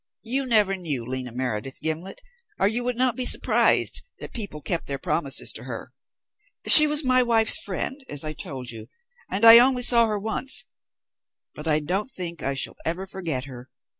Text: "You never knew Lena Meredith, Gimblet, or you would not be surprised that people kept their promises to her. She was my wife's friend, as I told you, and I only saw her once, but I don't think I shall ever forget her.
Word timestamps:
"You 0.23 0.47
never 0.47 0.75
knew 0.75 1.05
Lena 1.05 1.31
Meredith, 1.31 1.79
Gimblet, 1.79 2.21
or 2.59 2.67
you 2.67 2.83
would 2.83 2.97
not 2.97 3.15
be 3.15 3.23
surprised 3.23 4.03
that 4.17 4.33
people 4.33 4.59
kept 4.59 4.87
their 4.87 4.97
promises 4.97 5.53
to 5.53 5.65
her. 5.65 5.93
She 6.65 6.87
was 6.87 7.03
my 7.03 7.21
wife's 7.21 7.59
friend, 7.59 8.03
as 8.09 8.23
I 8.23 8.33
told 8.33 8.71
you, 8.71 8.87
and 9.29 9.45
I 9.45 9.59
only 9.59 9.83
saw 9.83 10.07
her 10.07 10.17
once, 10.17 10.65
but 11.53 11.67
I 11.67 11.81
don't 11.81 12.09
think 12.09 12.41
I 12.41 12.55
shall 12.55 12.77
ever 12.83 13.05
forget 13.05 13.45
her. 13.45 13.69